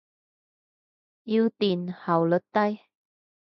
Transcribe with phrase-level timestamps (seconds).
[1.25, 2.79] 要電，效率低。